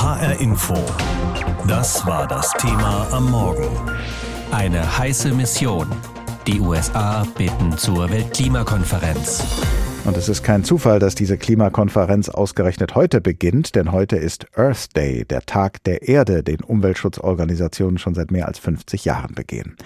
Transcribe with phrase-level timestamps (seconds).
[0.00, 0.74] HR Info.
[1.68, 3.68] Das war das Thema am Morgen.
[4.50, 5.88] Eine heiße Mission.
[6.46, 9.44] Die USA bitten zur Weltklimakonferenz.
[10.06, 14.96] Und es ist kein Zufall, dass diese Klimakonferenz ausgerechnet heute beginnt, denn heute ist Earth
[14.96, 19.76] Day, der Tag der Erde, den Umweltschutzorganisationen schon seit mehr als 50 Jahren begehen.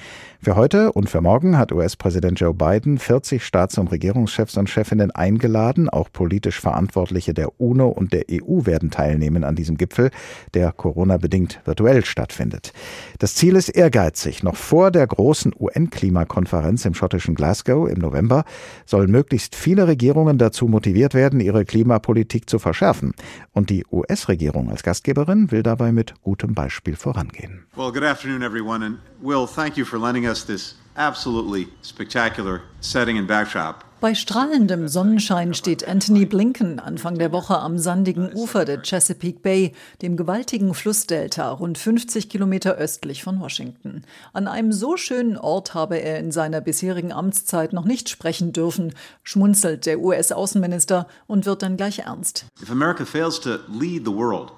[0.44, 5.10] Für heute und für morgen hat US-Präsident Joe Biden 40 Staats- und Regierungschefs und Chefinnen
[5.10, 5.88] eingeladen.
[5.88, 10.10] Auch politisch Verantwortliche der UNO und der EU werden teilnehmen an diesem Gipfel,
[10.52, 12.74] der Corona-bedingt virtuell stattfindet.
[13.18, 14.42] Das Ziel ist ehrgeizig.
[14.42, 18.44] Noch vor der großen UN-Klimakonferenz im schottischen Glasgow im November
[18.84, 23.14] sollen möglichst viele Regierungen dazu motiviert werden, ihre Klimapolitik zu verschärfen.
[23.52, 27.64] Und die US-Regierung als Gastgeberin will dabei mit gutem Beispiel vorangehen.
[27.76, 33.18] Well, good afternoon, everyone, and Will, thank you for lending us this absolutely spectacular setting
[33.18, 33.84] and backdrop.
[34.00, 39.72] Bei strahlendem Sonnenschein steht Anthony Blinken Anfang der Woche am sandigen Ufer der Chesapeake Bay,
[40.02, 44.02] dem gewaltigen Flussdelta rund 50 Kilometer östlich von Washington.
[44.34, 48.92] An einem so schönen Ort habe er in seiner bisherigen Amtszeit noch nicht sprechen dürfen,
[49.22, 52.44] schmunzelt der US-Außenminister und wird dann gleich ernst.
[52.62, 54.52] If America fails to lead the world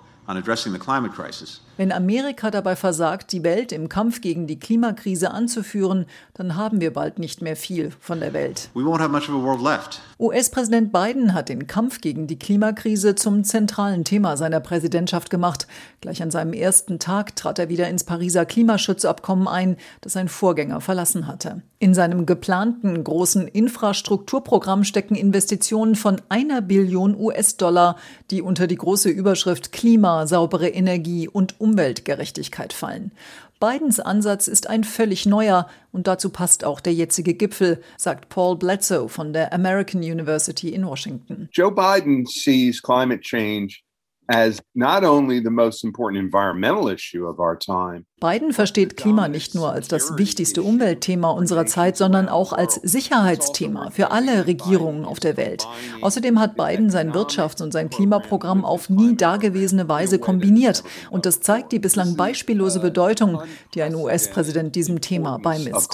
[1.77, 6.92] Wenn Amerika dabei versagt, die Welt im Kampf gegen die Klimakrise anzuführen, dann haben wir
[6.92, 8.70] bald nicht mehr viel von der Welt.
[8.74, 10.00] we won't have much of a world left.
[10.19, 15.66] US-Präsident Biden hat den Kampf gegen die Klimakrise zum zentralen Thema seiner Präsidentschaft gemacht.
[16.00, 20.80] Gleich an seinem ersten Tag trat er wieder ins Pariser Klimaschutzabkommen ein, das sein Vorgänger
[20.80, 21.62] verlassen hatte.
[21.78, 27.97] In seinem geplanten großen Infrastrukturprogramm stecken Investitionen von einer Billion US-Dollar,
[28.30, 33.11] die unter die große Überschrift Klima, saubere Energie und Umweltgerechtigkeit fallen.
[33.59, 38.56] Bidens Ansatz ist ein völlig neuer und dazu passt auch der jetzige Gipfel, sagt Paul
[38.56, 41.48] Bledsoe von der American University in Washington.
[41.53, 43.81] Joe Biden sees climate change
[44.28, 49.55] as not only the most important environmental issue of our time, Biden versteht Klima nicht
[49.55, 55.20] nur als das wichtigste Umweltthema unserer Zeit, sondern auch als Sicherheitsthema für alle Regierungen auf
[55.20, 55.69] der Welt.
[56.00, 60.82] Außerdem hat Biden sein Wirtschafts- und sein Klimaprogramm auf nie dagewesene Weise kombiniert.
[61.10, 63.43] Und das zeigt die bislang beispiellose Bedeutung,
[63.75, 65.91] die ein US-Präsident diesem Thema beimisst.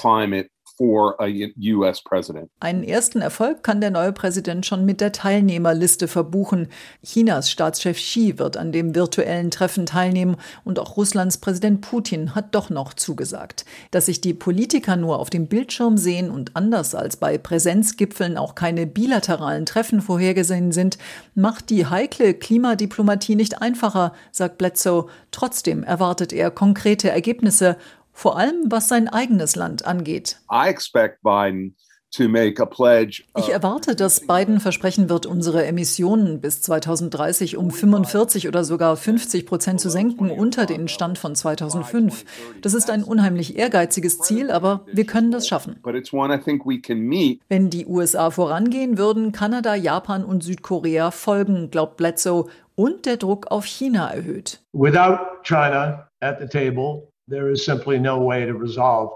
[0.77, 2.03] For a U.S.
[2.03, 2.51] president.
[2.61, 6.69] Einen ersten Erfolg kann der neue Präsident schon mit der Teilnehmerliste verbuchen.
[7.05, 12.55] Chinas Staatschef Xi wird an dem virtuellen Treffen teilnehmen und auch Russlands Präsident Putin hat
[12.55, 13.65] doch noch zugesagt.
[13.91, 18.55] Dass sich die Politiker nur auf dem Bildschirm sehen und anders als bei Präsenzgipfeln auch
[18.55, 20.99] keine bilateralen Treffen vorhergesehen sind,
[21.35, 25.07] macht die heikle Klimadiplomatie nicht einfacher, sagt Bledsoe.
[25.31, 27.77] Trotzdem erwartet er konkrete Ergebnisse
[28.13, 30.41] vor allem was sein eigenes Land angeht.
[30.51, 31.77] I expect Biden
[32.13, 33.25] to make a pledge.
[33.37, 39.47] Ich erwarte, dass Biden versprechen wird, unsere Emissionen bis 2030 um 45 oder sogar 50
[39.47, 42.25] Prozent zu senken unter den Stand von 2005.
[42.61, 45.79] Das ist ein unheimlich ehrgeiziges Ziel, aber wir können das schaffen.
[45.83, 47.41] But it's one I think we can meet.
[47.49, 53.51] Wenn die USA vorangehen, würden Kanada, Japan und Südkorea folgen, glaubt Bledsoe, und der Druck
[53.51, 54.61] auf China erhöht.
[54.73, 59.11] Without China at the table, there is simply no way to resolve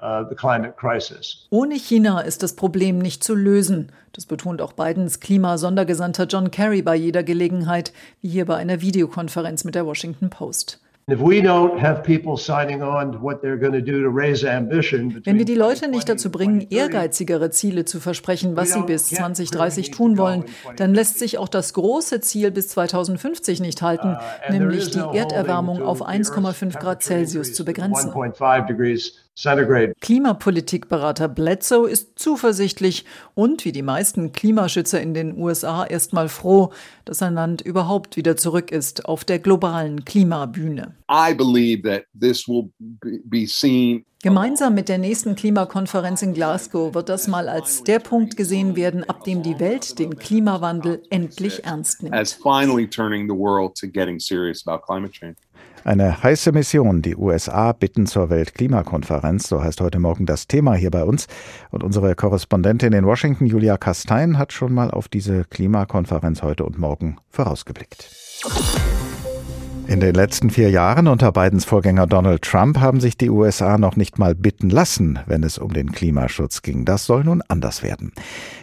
[0.00, 1.48] uh, the climate crisis.
[1.50, 3.90] Ohne China ist das Problem nicht zu lösen.
[4.12, 9.64] Das betont auch Bidens Klimasondergesandter John Kerry bei jeder Gelegenheit, wie hier bei einer Videokonferenz
[9.64, 10.80] mit der Washington Post.
[11.06, 14.42] If we don't have people signing on to what they're going to do to raise
[14.42, 18.72] ambition, Wenn wir die Leute nicht 2020 dazu bringen, 2030, ehrgeizigere Ziele zu versprechen, was
[18.72, 20.44] sie bis 2030 tun wollen,
[20.76, 24.16] dann lässt sich auch das große Ziel bis 2050 nicht halten,
[24.46, 28.10] there nämlich die Erderwärmung auf the Earth's 1,5 Grad Celsius zu begrenzen.
[29.36, 29.94] 1.5 degrees centigrade.
[30.00, 36.72] Klimapolitikberater Bledsoe ist zuversichtlich und wie die meisten Klimaschützer in den USA erstmal froh,
[37.04, 40.94] dass sein Land überhaupt wieder zurück ist auf der globalen Klimabühne.
[41.10, 46.94] I believe that this will be- be seen Gemeinsam mit der nächsten Klimakonferenz in Glasgow
[46.94, 51.64] wird das mal als der Punkt gesehen werden, ab dem die Welt den Klimawandel endlich
[51.66, 52.14] ernst nimmt.
[55.82, 57.02] Eine heiße Mission.
[57.02, 59.48] Die USA bitten zur Weltklimakonferenz.
[59.48, 61.26] So heißt heute Morgen das Thema hier bei uns.
[61.70, 66.78] Und unsere Korrespondentin in Washington, Julia Kastein, hat schon mal auf diese Klimakonferenz heute und
[66.78, 68.08] morgen vorausgeblickt.
[69.86, 73.96] In den letzten vier Jahren unter Bidens Vorgänger Donald Trump haben sich die USA noch
[73.96, 76.86] nicht mal bitten lassen, wenn es um den Klimaschutz ging.
[76.86, 78.12] Das soll nun anders werden.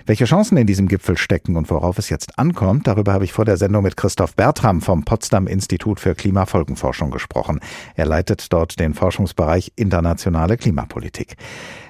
[0.06, 3.46] Welche Chancen in diesem Gipfel stecken und worauf es jetzt ankommt, darüber habe ich vor
[3.46, 7.60] der Sendung mit Christoph Bertram vom Potsdam Institut für Klimafolgenforschung gesprochen.
[7.96, 11.36] Er leitet dort den Forschungsbereich internationale Klimapolitik.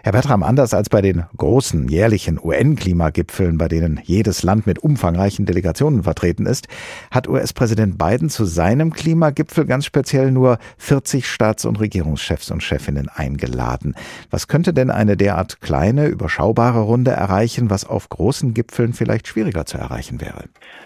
[0.03, 5.45] Herr Bertram, anders als bei den großen jährlichen UN-Klimagipfeln, bei denen jedes Land mit umfangreichen
[5.45, 6.67] Delegationen vertreten ist,
[7.11, 13.09] hat US-Präsident Biden zu seinem Klimagipfel ganz speziell nur 40 Staats- und Regierungschefs und Chefinnen
[13.09, 13.93] eingeladen.
[14.31, 19.65] Was könnte denn eine derart kleine, überschaubare Runde erreichen, was auf großen Gipfeln vielleicht schwieriger
[19.65, 20.45] zu erreichen wäre?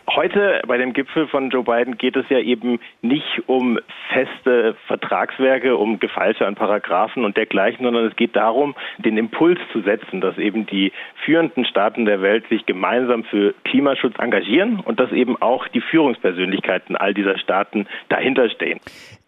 [0.09, 3.79] Heute bei dem Gipfel von Joe Biden geht es ja eben nicht um
[4.13, 9.81] feste Vertragswerke, um Gefeilsche an Paragraphen und dergleichen, sondern es geht darum, den Impuls zu
[9.81, 10.91] setzen, dass eben die
[11.25, 16.95] führenden Staaten der Welt sich gemeinsam für Klimaschutz engagieren und dass eben auch die Führungspersönlichkeiten
[16.95, 18.79] all dieser Staaten dahinter stehen.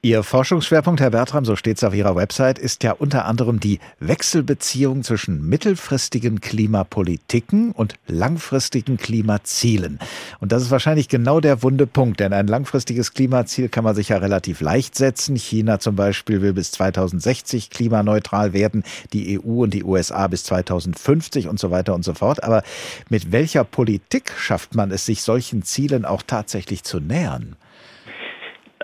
[0.04, 3.80] Ihr Forschungsschwerpunkt, Herr Bertram, so steht es auf Ihrer Website, ist ja unter anderem die
[4.00, 9.98] Wechselbeziehung zwischen mittelfristigen Klimapolitiken und langfristigen Klimazielen.
[10.40, 14.10] Und das ist wahrscheinlich genau der wunde Punkt, denn ein langfristiges Klimaziel kann man sich
[14.10, 15.36] ja relativ leicht setzen.
[15.36, 18.84] China zum Beispiel will bis 2060 klimaneutral werden,
[19.14, 22.44] die EU und die USA bis 2050 und so weiter und so fort.
[22.44, 22.62] Aber
[23.10, 27.56] mit welcher Politik schafft man es, sich solchen Zielen auch tatsächlich zu nähern?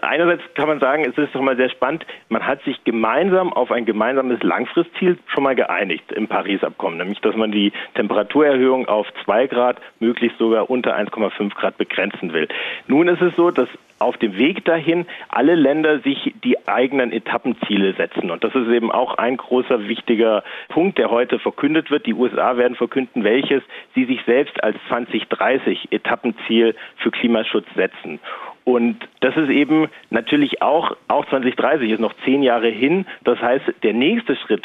[0.08, 3.72] Einerseits kann man sagen, es ist doch mal sehr spannend, man hat sich gemeinsam auf
[3.72, 9.48] ein gemeinsames Langfristziel schon mal geeinigt im Paris-Abkommen, nämlich dass man die Temperaturerhöhung auf zwei
[9.48, 12.48] Grad, möglichst sogar unter 1,5 Grad begrenzen will.
[12.88, 13.70] Nun ist es so, dass
[14.04, 18.32] auf dem Weg dahin alle Länder sich die eigenen Etappenziele setzen.
[18.32, 22.06] Und das ist eben auch ein großer wichtiger Punkt, der heute verkündet wird.
[22.06, 23.64] Die USA werden verkünden, welches
[23.96, 28.20] sie sich selbst als 2030 Etappenziel für Klimaschutz setzen.
[28.66, 33.06] Und das ist eben natürlich auch, auch 2030 ist noch zehn Jahre hin.
[33.24, 34.64] Das heißt, der nächste Schritt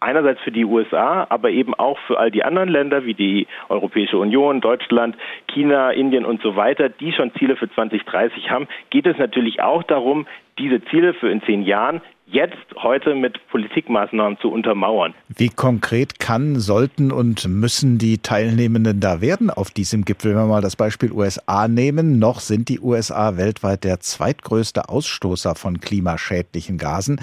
[0.00, 4.18] einerseits für die USA, aber eben auch für all die anderen Länder wie die Europäische
[4.18, 5.16] Union, Deutschland,
[5.48, 9.82] China, Indien und so weiter, die schon Ziele für 2030 haben, geht es natürlich auch
[9.82, 10.26] darum,
[10.58, 12.00] diese Ziele für in zehn Jahren
[12.30, 15.14] jetzt heute mit Politikmaßnahmen zu untermauern.
[15.28, 20.32] Wie konkret kann, sollten und müssen die Teilnehmenden da werden auf diesem Gipfel?
[20.32, 25.54] Wenn wir mal das Beispiel USA nehmen, noch sind die USA weltweit der zweitgrößte Ausstoßer
[25.54, 27.20] von klimaschädlichen Gasen.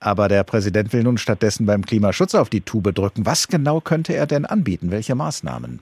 [0.00, 3.26] Aber der Präsident will nun stattdessen beim Klimaschutz auf die Tube drücken.
[3.26, 4.90] Was genau könnte er denn anbieten?
[4.90, 5.80] Welche Maßnahmen?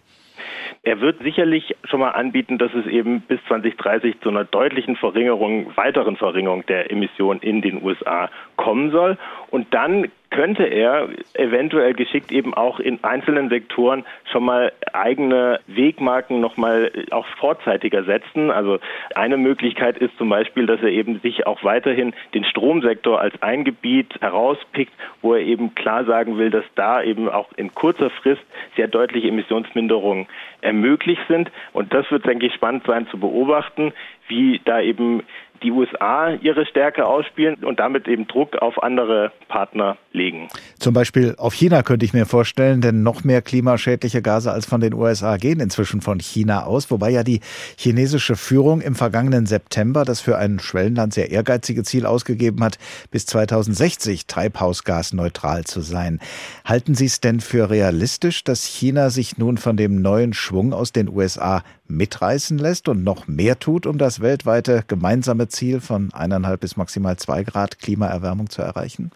[0.82, 5.76] Er wird sicherlich schon mal anbieten, dass es eben bis 2030 zu einer deutlichen Verringerung,
[5.76, 9.19] weiteren Verringerung der Emissionen in den USA kommen soll.
[9.50, 16.41] Und dann könnte er eventuell geschickt eben auch in einzelnen Sektoren schon mal eigene Wegmarken
[16.41, 18.50] noch mal auch vorzeitiger setzen.
[18.50, 18.79] Also
[19.15, 23.65] eine Möglichkeit ist zum Beispiel, dass er eben sich auch weiterhin den Stromsektor als ein
[23.65, 24.93] Gebiet herauspickt,
[25.23, 28.43] wo er eben klar sagen will, dass da eben auch in kurzer Frist
[28.77, 30.27] sehr deutliche Emissionsminderungen
[30.61, 31.50] ermöglicht sind.
[31.73, 33.93] Und das wird, denke ich, spannend sein zu beobachten,
[34.29, 35.23] wie da eben
[35.62, 40.49] die USA ihre Stärke ausspielen und damit eben Druck auf andere Partner legen.
[40.78, 44.81] Zum Beispiel auf China könnte ich mir vorstellen, denn noch mehr klimaschädliche Gase als von
[44.81, 47.40] den USA gehen inzwischen von China aus, wobei ja die
[47.76, 52.78] chinesische Führung im vergangenen September das für ein Schwellenland sehr ehrgeizige Ziel ausgegeben hat,
[53.11, 56.20] bis 2060 treibhausgasneutral zu sein.
[56.64, 60.93] Halten Sie es denn für realistisch, dass China sich nun von dem neuen Schwung aus
[60.93, 66.61] den USA mitreißen lässt und noch mehr tut, um das weltweite gemeinsame Ziel von eineinhalb
[66.61, 69.11] bis maximal zwei Grad Klimaerwärmung zu erreichen?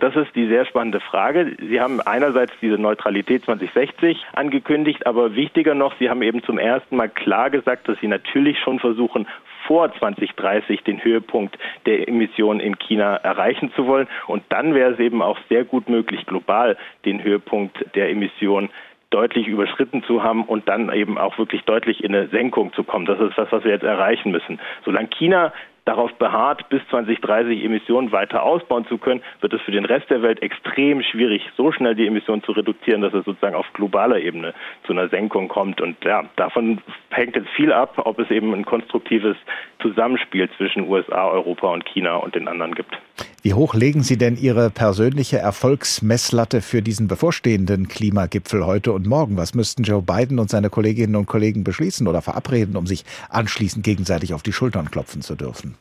[0.00, 1.56] Das ist die sehr spannende Frage.
[1.58, 6.96] Sie haben einerseits diese Neutralität 2060 angekündigt, aber wichtiger noch, Sie haben eben zum ersten
[6.96, 9.26] Mal klar gesagt, dass Sie natürlich schon versuchen,
[9.66, 14.08] vor 2030 den Höhepunkt der Emissionen in China erreichen zu wollen.
[14.26, 18.70] Und dann wäre es eben auch sehr gut möglich, global den Höhepunkt der Emissionen
[19.10, 23.06] deutlich überschritten zu haben und dann eben auch wirklich deutlich in eine Senkung zu kommen.
[23.06, 24.60] Das ist das, was wir jetzt erreichen müssen.
[24.84, 25.52] Solange China
[25.88, 30.20] darauf beharrt, bis 2030 Emissionen weiter ausbauen zu können, wird es für den Rest der
[30.20, 34.52] Welt extrem schwierig, so schnell die Emissionen zu reduzieren, dass es sozusagen auf globaler Ebene
[34.84, 35.80] zu einer Senkung kommt.
[35.80, 39.36] Und ja, davon hängt jetzt viel ab, ob es eben ein konstruktives
[39.80, 42.98] Zusammenspiel zwischen USA, Europa und China und den anderen gibt.
[43.40, 49.36] Wie hoch legen Sie denn Ihre persönliche Erfolgsmesslatte für diesen bevorstehenden Klimagipfel heute und morgen?
[49.36, 53.84] Was müssten Joe Biden und seine Kolleginnen und Kollegen beschließen oder verabreden, um sich anschließend
[53.84, 55.76] gegenseitig auf die Schultern klopfen zu dürfen?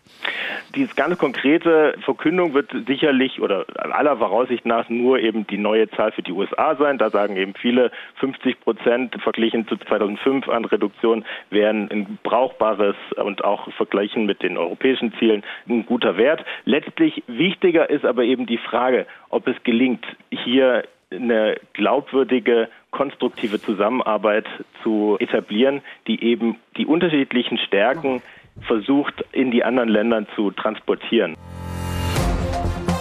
[0.75, 6.11] Diese ganz konkrete Verkündung wird sicherlich oder aller Voraussicht nach nur eben die neue Zahl
[6.11, 6.97] für die USA sein.
[6.97, 13.43] Da sagen eben viele, 50 Prozent verglichen zu 2005 an Reduktion wären ein brauchbares und
[13.43, 16.45] auch vergleichen mit den europäischen Zielen ein guter Wert.
[16.65, 24.45] Letztlich wichtiger ist aber eben die Frage, ob es gelingt, hier eine glaubwürdige, konstruktive Zusammenarbeit
[24.83, 28.21] zu etablieren, die eben die unterschiedlichen Stärken
[28.61, 31.35] versucht, in die anderen Länder zu transportieren.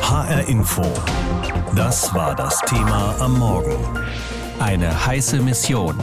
[0.03, 0.83] HR Info.
[1.75, 3.77] Das war das Thema am Morgen.
[4.61, 5.97] Eine heiße Mission.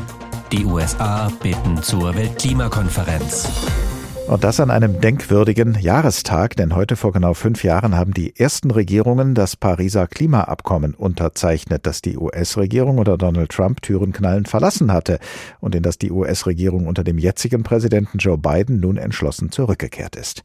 [0.51, 3.92] Die USA bitten zur Weltklimakonferenz.
[4.25, 8.71] Und das an einem denkwürdigen Jahrestag, denn heute vor genau fünf Jahren haben die ersten
[8.71, 15.19] Regierungen das Pariser Klimaabkommen unterzeichnet, das die US-Regierung unter Donald Trump Türenknallen verlassen hatte
[15.59, 20.41] und in das die US-Regierung unter dem jetzigen Präsidenten Joe Biden nun entschlossen zurückgekehrt ist.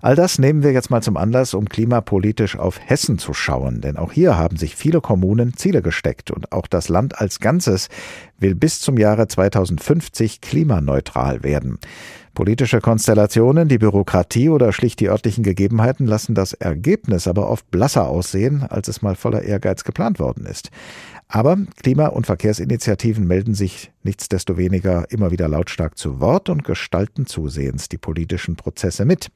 [0.00, 3.98] All das nehmen wir jetzt mal zum Anlass, um klimapolitisch auf Hessen zu schauen, denn
[3.98, 7.88] auch hier haben sich viele Kommunen Ziele gesteckt und auch das Land als Ganzes
[8.38, 11.78] will bis zum Jahre 2050 klimaneutral werden.
[12.38, 18.06] Politische Konstellationen, die Bürokratie oder schlicht die örtlichen Gegebenheiten lassen das Ergebnis aber oft blasser
[18.06, 20.70] aussehen, als es mal voller Ehrgeiz geplant worden ist.
[21.26, 27.88] Aber Klima- und Verkehrsinitiativen melden sich nichtsdestoweniger immer wieder lautstark zu Wort und gestalten zusehends
[27.88, 29.32] die politischen Prozesse mit.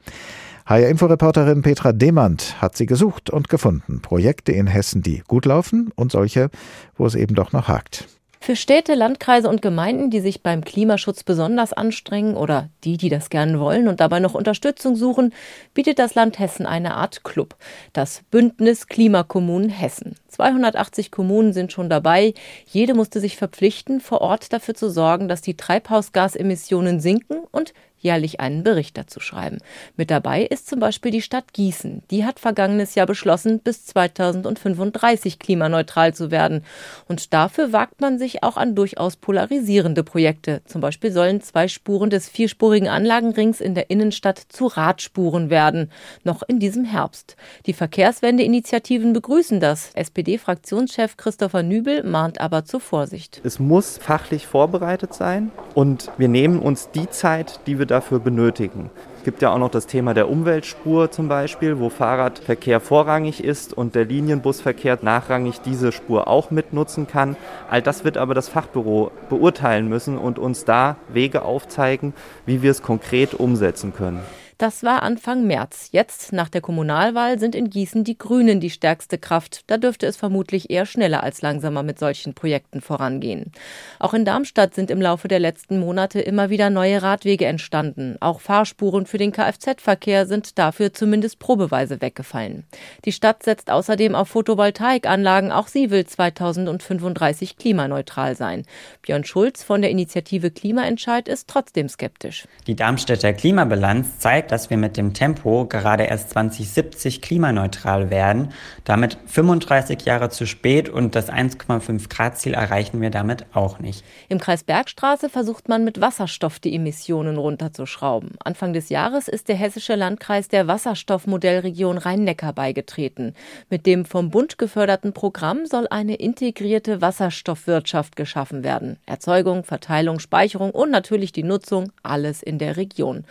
[0.67, 4.01] HR-Inforeporterin Petra Demand hat sie gesucht und gefunden.
[4.01, 6.51] Projekte in Hessen, die gut laufen und solche,
[6.97, 8.07] wo es eben doch noch hakt.
[8.43, 13.31] Für Städte, Landkreise und Gemeinden, die sich beim Klimaschutz besonders anstrengen oder die, die das
[13.31, 15.33] gern wollen und dabei noch Unterstützung suchen,
[15.75, 17.55] bietet das Land Hessen eine Art Club,
[17.93, 20.17] das Bündnis Klimakommunen Hessen.
[20.27, 22.35] 280 Kommunen sind schon dabei.
[22.67, 27.73] Jede musste sich verpflichten, vor Ort dafür zu sorgen, dass die Treibhausgasemissionen sinken und
[28.03, 29.59] jährlich einen Bericht dazu schreiben.
[29.97, 32.03] Mit dabei ist zum Beispiel die Stadt Gießen.
[32.11, 36.65] Die hat vergangenes Jahr beschlossen, bis 2035 klimaneutral zu werden.
[37.09, 40.63] Und dafür wagt man sich auch an durchaus polarisierende Projekte.
[40.67, 45.91] Zum Beispiel sollen zwei Spuren des vierspurigen Anlagenrings in der Innenstadt zu Radspuren werden.
[46.25, 47.37] Noch in diesem Herbst.
[47.67, 49.91] Die Verkehrswendeinitiativen begrüßen das.
[49.95, 53.41] SPD-Fraktionschef Christopher Nübel mahnt aber zur Vorsicht.
[53.45, 58.91] Es muss fachlich vorbereitet sein und wir nehmen uns die Zeit, die wir dafür benötigen.
[59.19, 63.73] Es gibt ja auch noch das Thema der Umweltspur zum Beispiel, wo Fahrradverkehr vorrangig ist
[63.73, 67.37] und der Linienbusverkehr nachrangig diese Spur auch mitnutzen kann.
[67.71, 72.15] All das wird aber das Fachbüro beurteilen müssen und uns da Wege aufzeigen,
[72.47, 74.21] wie wir es konkret umsetzen können.
[74.63, 75.89] Das war Anfang März.
[75.91, 79.65] Jetzt, nach der Kommunalwahl, sind in Gießen die Grünen die stärkste Kraft.
[79.67, 83.51] Da dürfte es vermutlich eher schneller als langsamer mit solchen Projekten vorangehen.
[83.99, 88.19] Auch in Darmstadt sind im Laufe der letzten Monate immer wieder neue Radwege entstanden.
[88.21, 92.63] Auch Fahrspuren für den Kfz-Verkehr sind dafür zumindest probeweise weggefallen.
[93.05, 95.51] Die Stadt setzt außerdem auf Photovoltaikanlagen.
[95.51, 98.63] Auch sie will 2035 klimaneutral sein.
[99.03, 102.47] Björn Schulz von der Initiative Klimaentscheid ist trotzdem skeptisch.
[102.69, 108.53] Die Darmstädter Klimabilanz zeigt, dass wir mit dem Tempo gerade erst 2070 klimaneutral werden,
[108.85, 114.05] damit 35 Jahre zu spät und das 1,5 Grad Ziel erreichen wir damit auch nicht.
[114.29, 118.33] Im Kreis Bergstraße versucht man mit Wasserstoff die Emissionen runterzuschrauben.
[118.45, 123.35] Anfang des Jahres ist der hessische Landkreis der Wasserstoffmodellregion Rhein-Neckar beigetreten.
[123.71, 128.99] Mit dem vom Bund geförderten Programm soll eine integrierte Wasserstoffwirtschaft geschaffen werden.
[129.07, 133.25] Erzeugung, Verteilung, Speicherung und natürlich die Nutzung, alles in der Region.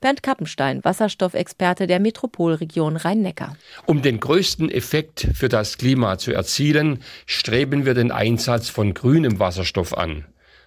[0.00, 3.56] Bernd Kappenstein Holstein, Wasserstoffexperte der Metropolregion Rhein-Neckar.
[3.86, 9.40] Um den größten Effekt für das Klima zu erzielen, streben wir den Einsatz von grünem
[9.40, 10.24] Wasserstoff an.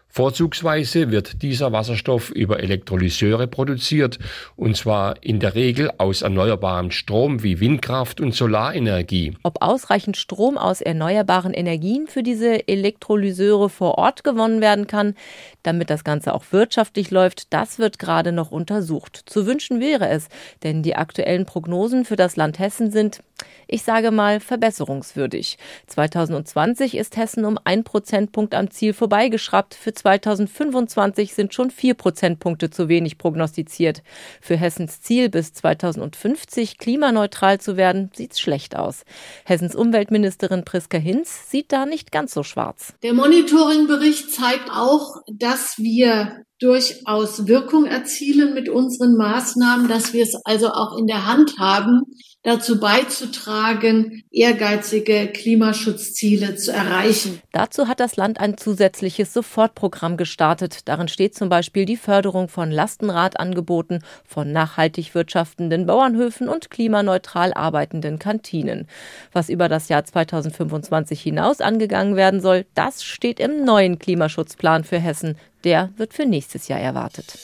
[0.10, 4.18] Vorzugsweise wird dieser Wasserstoff über Elektrolyseure produziert,
[4.56, 9.38] und zwar in der Regel aus erneuerbarem Strom wie Windkraft und Solarenergie.
[9.44, 15.14] Ob ausreichend Strom aus erneuerbaren Energien für diese Elektrolyseure vor Ort gewonnen werden kann,
[15.62, 19.22] damit das Ganze auch wirtschaftlich läuft, das wird gerade noch untersucht.
[19.26, 20.30] Zu wünschen wäre es,
[20.64, 23.22] denn die aktuellen Prognosen für das Land Hessen sind,
[23.68, 25.58] ich sage mal, verbesserungswürdig.
[25.88, 29.76] 2020 ist Hessen um ein Prozentpunkt am Ziel vorbeigeschraubt.
[29.76, 34.04] Für 2025 sind schon vier Prozentpunkte zu wenig prognostiziert.
[34.42, 39.04] Für Hessens Ziel, bis 2050 klimaneutral zu werden, sieht es schlecht aus.
[39.46, 42.94] Hessens Umweltministerin Priska Hinz sieht da nicht ganz so schwarz.
[43.04, 50.36] Der Monitoringbericht zeigt auch, dass wir durchaus Wirkung erzielen mit unseren Maßnahmen, dass wir es
[50.44, 52.01] also auch in der Hand haben,
[52.48, 57.42] dazu beizutragen, ehrgeizige Klimaschutzziele zu erreichen.
[57.51, 60.88] Dazu hat das Land ein zusätzliches Sofortprogramm gestartet.
[60.88, 68.18] Darin steht zum Beispiel die Förderung von Lastenradangeboten, von nachhaltig wirtschaftenden Bauernhöfen und klimaneutral arbeitenden
[68.18, 68.88] Kantinen.
[69.34, 75.00] Was über das Jahr 2025 hinaus angegangen werden soll, das steht im neuen Klimaschutzplan für
[75.00, 75.36] Hessen.
[75.66, 77.38] Der wird für nächstes Jahr erwartet.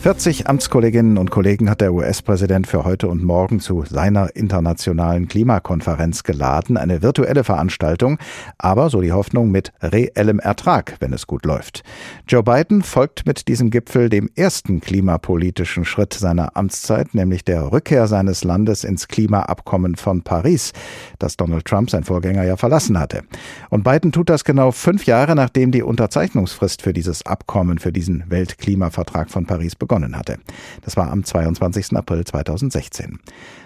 [0.00, 6.22] 40 Amtskolleginnen und Kollegen hat der US-Präsident für heute und morgen zu seiner internationalen Klimakonferenz
[6.22, 6.76] geladen.
[6.76, 8.16] Eine virtuelle Veranstaltung,
[8.58, 11.82] aber, so die Hoffnung, mit reellem Ertrag, wenn es gut läuft.
[12.28, 18.06] Joe Biden folgt mit diesem Gipfel dem ersten klimapolitischen Schritt seiner Amtszeit, nämlich der Rückkehr
[18.06, 20.74] seines Landes ins Klimaabkommen von Paris,
[21.18, 23.24] das Donald Trump, sein Vorgänger, ja verlassen hatte.
[23.68, 28.22] Und Biden tut das genau fünf Jahre, nachdem die Unterzeichnungsfrist für dieses Abkommen, für diesen
[28.28, 30.36] Weltklimavertrag von Paris begonnen begonnen hatte.
[30.82, 31.96] Das war am 22.
[31.96, 33.18] April 2016.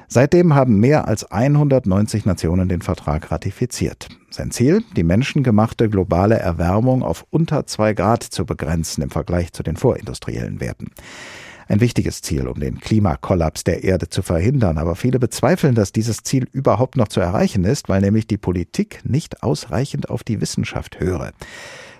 [0.06, 4.08] Seitdem haben mehr als 190 Nationen den Vertrag ratifiziert.
[4.30, 9.62] Sein Ziel, die menschengemachte globale Erwärmung auf unter zwei Grad zu begrenzen im Vergleich zu
[9.62, 10.92] den vorindustriellen Werten.
[11.68, 14.78] Ein wichtiges Ziel, um den Klimakollaps der Erde zu verhindern.
[14.78, 19.00] Aber viele bezweifeln, dass dieses Ziel überhaupt noch zu erreichen ist, weil nämlich die Politik
[19.04, 21.32] nicht ausreichend auf die Wissenschaft höre.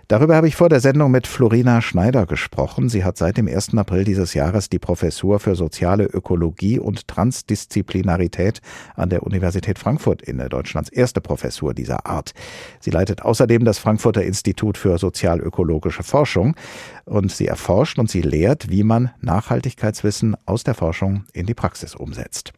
[0.09, 2.89] Darüber habe ich vor der Sendung mit Florina Schneider gesprochen.
[2.89, 3.77] Sie hat seit dem 1.
[3.77, 8.61] April dieses Jahres die Professur für soziale Ökologie und Transdisziplinarität
[8.95, 12.33] an der Universität Frankfurt inne, Deutschlands erste Professur dieser Art.
[12.81, 16.57] Sie leitet außerdem das Frankfurter Institut für sozialökologische Forschung
[17.05, 21.95] und sie erforscht und sie lehrt, wie man Nachhaltigkeitswissen aus der Forschung in die Praxis
[21.95, 22.53] umsetzt.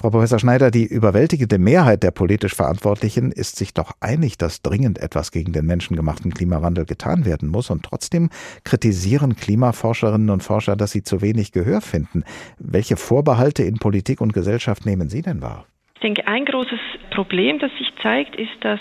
[0.00, 4.98] Frau Professor Schneider, die überwältigende Mehrheit der politisch Verantwortlichen ist sich doch einig, dass dringend
[4.98, 7.68] etwas gegen den menschengemachten Klimawandel getan werden muss.
[7.68, 8.30] Und trotzdem
[8.64, 12.24] kritisieren Klimaforscherinnen und Forscher, dass sie zu wenig Gehör finden.
[12.58, 15.66] Welche Vorbehalte in Politik und Gesellschaft nehmen Sie denn wahr?
[15.96, 16.80] Ich denke, ein großes
[17.10, 18.80] Problem, das sich zeigt, ist, dass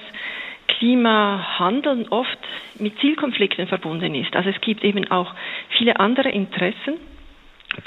[0.69, 2.39] Klimahandeln oft
[2.79, 4.33] mit Zielkonflikten verbunden ist.
[4.37, 5.35] Also es gibt eben auch
[5.77, 6.93] viele andere Interessen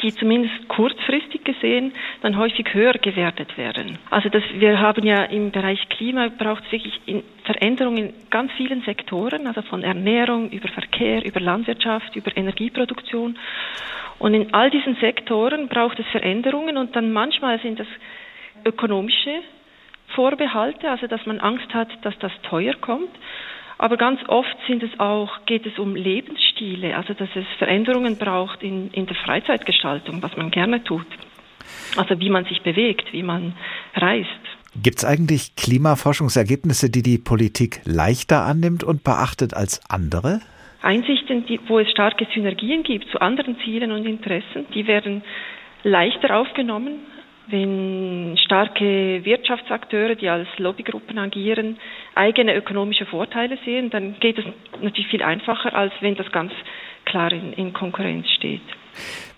[0.03, 3.99] die zumindest kurzfristig gesehen dann häufig höher gewertet werden.
[4.11, 7.01] Also das, wir haben ja im Bereich Klima braucht es wirklich
[7.45, 13.39] Veränderungen in ganz vielen Sektoren, also von Ernährung über Verkehr, über Landwirtschaft, über Energieproduktion.
[14.19, 17.89] Und in all diesen Sektoren braucht es Veränderungen und dann manchmal sind das
[18.65, 19.41] ökonomische
[20.15, 23.11] Vorbehalte, also dass man Angst hat, dass das teuer kommt.
[23.83, 28.63] Aber ganz oft sind es auch, geht es um Lebensstile, also dass es Veränderungen braucht
[28.63, 31.07] in, in der Freizeitgestaltung, was man gerne tut.
[31.97, 33.55] Also wie man sich bewegt, wie man
[33.97, 34.29] reist.
[34.81, 40.41] Gibt es eigentlich Klimaforschungsergebnisse, die die Politik leichter annimmt und beachtet als andere?
[40.83, 45.25] Einsichten, die, wo es starke Synergien gibt zu anderen Zielen und Interessen, die werden
[45.83, 47.01] leichter aufgenommen
[47.53, 51.79] wenn starke Wirtschaftsakteure, die als Lobbygruppen agieren,
[52.15, 54.45] eigene ökonomische Vorteile sehen, dann geht es
[54.81, 56.53] natürlich viel einfacher, als wenn das ganz
[57.05, 58.63] klar in, in Konkurrenz steht.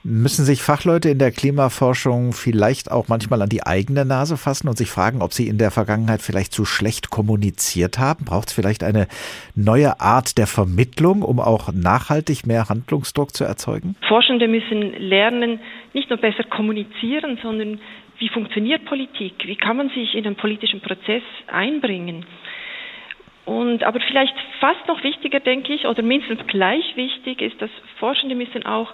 [0.07, 4.77] Müssen sich Fachleute in der Klimaforschung vielleicht auch manchmal an die eigene Nase fassen und
[4.77, 8.27] sich fragen, ob sie in der Vergangenheit vielleicht zu schlecht kommuniziert haben?
[8.27, 9.07] Braucht es vielleicht eine
[9.55, 13.97] neue Art der Vermittlung, um auch nachhaltig mehr Handlungsdruck zu erzeugen?
[14.07, 15.61] Forschende müssen lernen,
[15.95, 17.81] nicht nur besser kommunizieren, sondern
[18.19, 19.35] wie funktioniert Politik?
[19.47, 22.25] Wie kann man sich in den politischen Prozess einbringen?
[23.45, 28.35] Und aber vielleicht fast noch wichtiger, denke ich, oder mindestens gleich wichtig ist, dass Forschende
[28.35, 28.93] müssen auch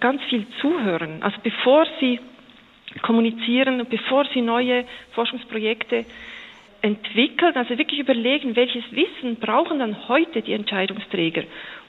[0.00, 1.22] ganz viel zuhören.
[1.22, 2.20] Also bevor sie
[3.02, 6.04] kommunizieren und bevor sie neue Forschungsprojekte
[6.80, 11.42] entwickeln, also wirklich überlegen, welches Wissen brauchen dann heute die Entscheidungsträger,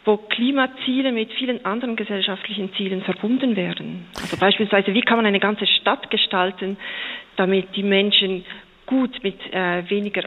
[0.06, 4.06] wo Klimaziele mit vielen anderen gesellschaftlichen Zielen verbunden werden.
[4.16, 6.78] Also beispielsweise, wie kann man eine ganze Stadt gestalten,
[7.36, 8.46] damit die Menschen
[8.86, 10.24] gut mit äh, weniger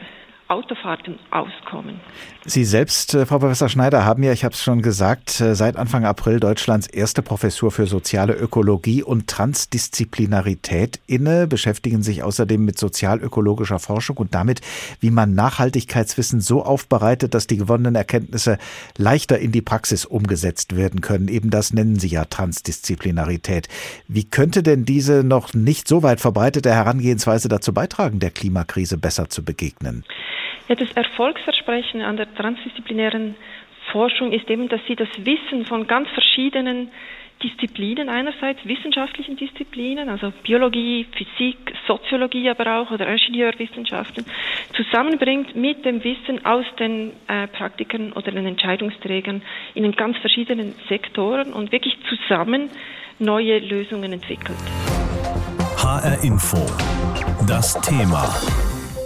[0.53, 1.99] Autofahrten auskommen.
[2.45, 5.77] Sie selbst, äh, Frau Professor Schneider, haben ja, ich habe es schon gesagt, äh, seit
[5.77, 12.77] Anfang April Deutschlands erste Professur für soziale Ökologie und Transdisziplinarität inne, beschäftigen sich außerdem mit
[12.77, 14.61] sozialökologischer Forschung und damit,
[14.99, 18.59] wie man Nachhaltigkeitswissen so aufbereitet, dass die gewonnenen Erkenntnisse
[18.95, 21.29] leichter in die Praxis umgesetzt werden können.
[21.29, 23.69] Eben das nennen Sie ja Transdisziplinarität.
[24.07, 29.29] Wie könnte denn diese noch nicht so weit verbreitete Herangehensweise dazu beitragen, der Klimakrise besser
[29.29, 30.03] zu begegnen?
[30.67, 33.35] Ja, das Erfolgsversprechen an der transdisziplinären
[33.91, 36.89] Forschung ist eben, dass sie das Wissen von ganz verschiedenen
[37.43, 44.25] Disziplinen, einerseits wissenschaftlichen Disziplinen, also Biologie, Physik, Soziologie aber auch oder Ingenieurwissenschaften,
[44.75, 49.41] zusammenbringt mit dem Wissen aus den äh, Praktikern oder den Entscheidungsträgern
[49.73, 52.69] in den ganz verschiedenen Sektoren und wirklich zusammen
[53.19, 54.57] neue Lösungen entwickelt.
[55.77, 56.65] HR Info.
[57.45, 58.33] Das Thema.